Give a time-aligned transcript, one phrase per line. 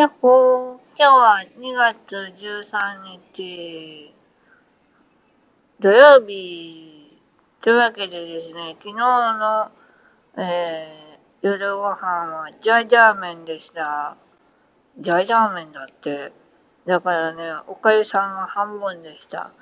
[0.00, 0.78] やっほー。
[0.96, 4.14] 今日は2月13日
[5.78, 7.20] 土曜日
[7.60, 9.70] というわけでですね、昨日の、
[10.38, 14.16] えー、夜ご飯はジャージャー麺でした。
[14.98, 16.32] ジャージャー麺だって。
[16.86, 19.52] だからね、おかゆさんが半分でした。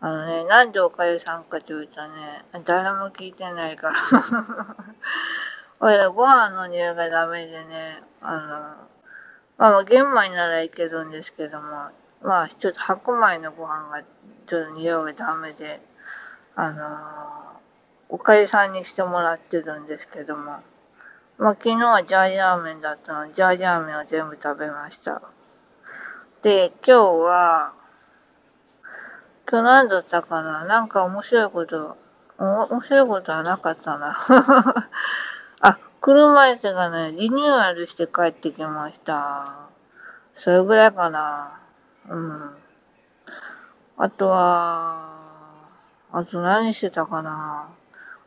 [0.00, 3.96] あのね、なんでおかゆさんかというとね、誰も聞いてないから。
[5.80, 8.95] 俺、ご飯の匂いがダメでね、あの、
[9.58, 11.90] まあ、玄米ならいけるんですけども、
[12.22, 15.80] まあ、ちょっと白米のご飯がちょっと匂いがダメで、
[16.54, 16.88] あのー、
[18.10, 20.62] おかゆさんにしてもらってるんですけども、
[21.38, 25.22] まあ、昨日はジャージャー麺だったので、ジャージャー麺を全部食べました。
[26.42, 27.72] で、今日は、
[29.50, 30.64] 今日何だったかな？
[30.64, 31.96] なんか面白いこと、
[32.38, 34.16] 面白いことはなかったな。
[36.06, 39.66] 車椅子がね、リニューアルして帰ってきました。
[40.36, 41.58] それぐらいかな。
[42.08, 42.50] うん。
[43.96, 45.10] あとは、
[46.12, 47.70] あと何してたかな。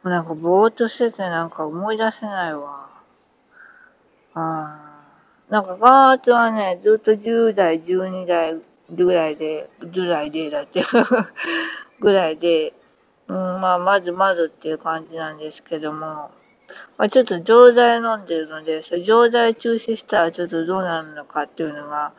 [0.03, 2.90] もうなんかぼーっとしててなんか思い出せないわ。
[4.36, 4.42] うん。
[5.50, 8.56] なんかガーッとはね、ずっと10代、12代
[8.92, 10.84] ぐらいで、ぐらいでだって
[12.02, 12.73] ぐらいで、
[13.30, 16.31] うん、まあ、まずまずっていう感じなんですけども、
[16.97, 22.13] まあ、ちょっと錠剤飲んでるので、そ錠剤中止したらちょっとどうなるのかっていうのが、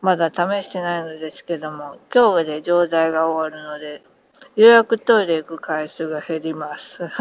[0.00, 4.02] まだ試してないのですけども、今日で錠剤が終わるので、
[4.56, 6.98] 予約トイレ行く回数が減ります。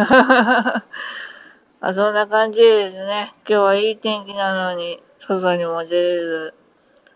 [1.81, 3.33] あそんな感じですね。
[3.47, 6.53] 今日はいい天気なのに、外にも出れる。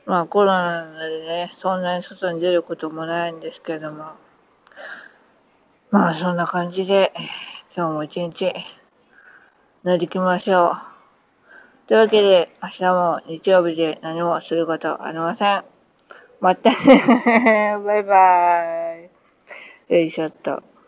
[0.05, 4.11] まあコロナなのでね、そんなに外に出ることもないんですけども。
[5.91, 7.13] まあそんな感じで、
[7.75, 8.53] 今日も一日
[9.85, 11.87] 乗り切りましょう。
[11.87, 15.63] というわけで、明日も日曜日で何もすることありません。
[16.41, 19.07] またね バイバー
[19.89, 19.93] イ。
[19.93, 20.68] よいしょっと。